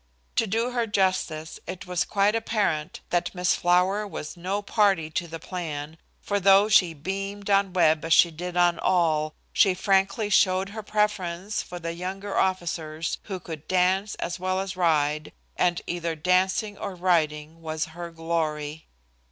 To 0.37 0.47
do 0.47 0.71
her 0.71 0.87
justice, 0.87 1.59
it 1.67 1.85
was 1.85 2.05
quite 2.05 2.33
apparent 2.33 3.01
that 3.11 3.35
Miss 3.35 3.53
Flower 3.53 4.07
was 4.07 4.35
no 4.35 4.63
party 4.63 5.11
to 5.11 5.27
the 5.27 5.37
plan, 5.37 5.99
for, 6.19 6.39
though 6.39 6.67
she 6.69 6.95
beamed 6.95 7.51
on 7.51 7.71
Webb 7.71 8.03
as 8.03 8.11
she 8.11 8.31
did 8.31 8.57
on 8.57 8.79
all, 8.79 9.35
she 9.53 9.75
frankly 9.75 10.31
showed 10.31 10.69
her 10.69 10.81
preference 10.81 11.61
for 11.61 11.77
the 11.77 11.93
younger 11.93 12.35
officers 12.35 13.19
who 13.25 13.39
could 13.39 13.67
dance 13.67 14.15
as 14.15 14.39
well 14.39 14.59
as 14.59 14.75
ride, 14.75 15.33
and 15.55 15.83
either 15.85 16.15
dancing 16.15 16.79
or 16.79 16.95
riding 16.95 17.61
was 17.61 17.85
her 17.93 18.09
glory. 18.09 18.87